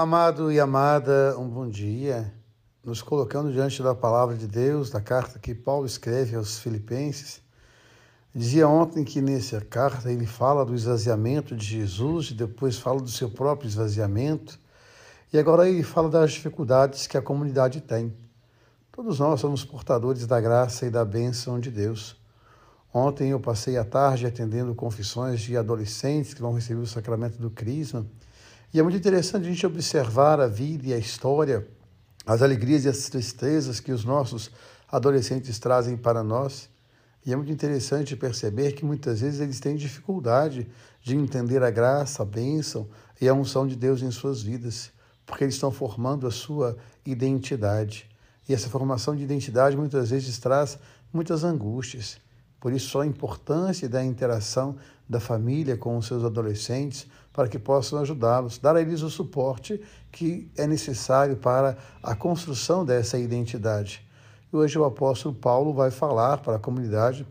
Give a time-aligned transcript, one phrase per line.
[0.00, 2.32] Amado e amada, um bom dia.
[2.84, 7.42] Nos colocando diante da palavra de Deus, da carta que Paulo escreve aos Filipenses.
[8.32, 13.10] Dizia ontem que nessa carta ele fala do esvaziamento de Jesus e depois fala do
[13.10, 14.56] seu próprio esvaziamento.
[15.32, 18.16] E agora ele fala das dificuldades que a comunidade tem.
[18.92, 22.16] Todos nós somos portadores da graça e da bênção de Deus.
[22.94, 27.50] Ontem eu passei a tarde atendendo confissões de adolescentes que vão receber o sacramento do
[27.50, 28.06] Crisma.
[28.72, 31.66] E é muito interessante a gente observar a vida e a história,
[32.26, 34.50] as alegrias e as tristezas que os nossos
[34.90, 36.68] adolescentes trazem para nós.
[37.24, 40.68] E é muito interessante perceber que muitas vezes eles têm dificuldade
[41.02, 42.86] de entender a graça, a bênção
[43.20, 44.90] e a unção de Deus em suas vidas,
[45.24, 46.76] porque eles estão formando a sua
[47.06, 48.06] identidade.
[48.46, 50.78] E essa formação de identidade muitas vezes traz
[51.12, 52.18] muitas angústias.
[52.60, 54.76] Por isso, a importância da interação
[55.08, 59.80] da família com os seus adolescentes para que possam ajudá-los, dar a eles o suporte
[60.10, 64.04] que é necessário para a construção dessa identidade.
[64.52, 67.26] E hoje o apóstolo Paulo vai falar para a comunidade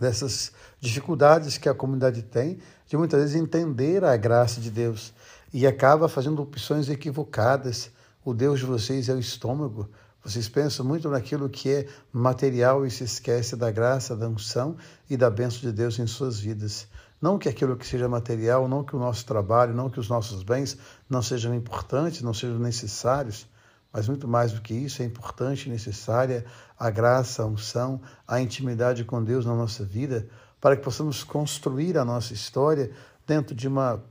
[0.00, 5.12] dessas dificuldades que a comunidade tem de muitas vezes entender a graça de Deus
[5.52, 7.90] e acaba fazendo opções equivocadas.
[8.24, 9.88] O Deus de vocês é o estômago,
[10.24, 14.76] vocês pensam muito naquilo que é material e se esquece da graça, da unção
[15.10, 16.86] e da bênção de Deus em suas vidas.
[17.20, 20.42] Não que aquilo que seja material, não que o nosso trabalho, não que os nossos
[20.42, 20.76] bens
[21.08, 23.48] não sejam importantes, não sejam necessários,
[23.92, 26.44] mas muito mais do que isso, é importante e necessária
[26.78, 30.28] a graça, a unção, a intimidade com Deus na nossa vida,
[30.60, 32.90] para que possamos construir a nossa história
[33.26, 34.02] dentro de uma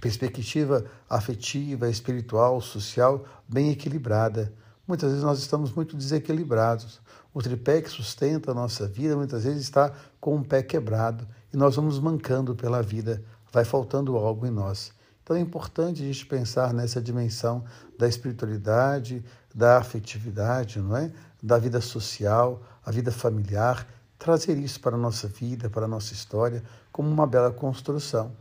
[0.00, 4.52] perspectiva afetiva, espiritual, social bem equilibrada.
[4.90, 7.00] Muitas vezes nós estamos muito desequilibrados.
[7.32, 11.56] O tripé que sustenta a nossa vida muitas vezes está com um pé quebrado e
[11.56, 14.92] nós vamos mancando pela vida, vai faltando algo em nós.
[15.22, 17.64] Então é importante a gente pensar nessa dimensão
[17.96, 19.24] da espiritualidade,
[19.54, 21.12] da afetividade, não é?
[21.40, 23.86] Da vida social, a vida familiar,
[24.18, 28.32] trazer isso para a nossa vida, para a nossa história, como uma bela construção.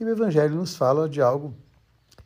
[0.00, 1.54] E o Evangelho nos fala de algo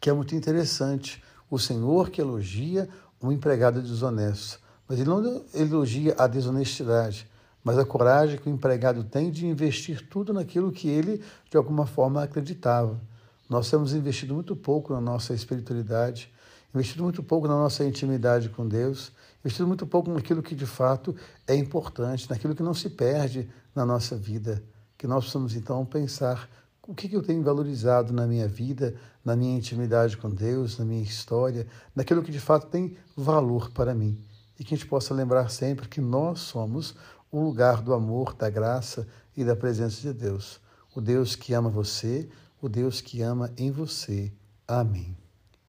[0.00, 1.20] que é muito interessante.
[1.50, 2.88] O Senhor que elogia
[3.22, 4.60] um empregado desonesto.
[4.88, 7.26] Mas ele não elogia a desonestidade,
[7.62, 11.86] mas a coragem que o empregado tem de investir tudo naquilo que ele, de alguma
[11.86, 13.00] forma, acreditava.
[13.48, 16.32] Nós temos investido muito pouco na nossa espiritualidade,
[16.74, 21.14] investido muito pouco na nossa intimidade com Deus, investido muito pouco naquilo que de fato
[21.46, 24.62] é importante, naquilo que não se perde na nossa vida.
[24.98, 26.48] Que nós possamos então pensar
[26.86, 28.94] o que, eu tenho valorizado na minha vida,
[29.24, 33.94] na minha intimidade com Deus, na minha história, naquilo que de fato tem valor para
[33.94, 34.18] mim.
[34.58, 36.94] E que a gente possa lembrar sempre que nós somos
[37.30, 39.06] o lugar do amor, da graça
[39.36, 40.60] e da presença de Deus.
[40.94, 42.28] O Deus que ama você,
[42.60, 44.32] o Deus que ama em você.
[44.66, 45.21] Amém.